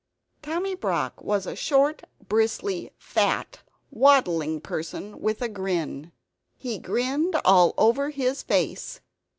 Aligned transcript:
Tommy 0.41 0.73
Brock 0.73 1.21
was 1.21 1.45
a 1.45 1.55
short 1.55 2.01
bristly 2.27 2.91
fat 2.97 3.59
waddling 3.91 4.59
person 4.59 5.19
with 5.21 5.43
a 5.43 5.47
grin; 5.47 6.11
he 6.57 6.79
grinned 6.79 7.35
all 7.45 7.75
over 7.77 8.09
his 8.09 8.41
face. 8.41 8.99